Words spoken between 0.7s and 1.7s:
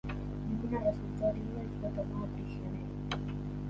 resultó herido